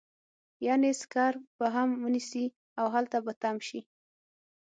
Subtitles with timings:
[0.67, 2.45] يعنې سکر به هم ونيسي
[2.79, 3.79] او هلته به تم شي.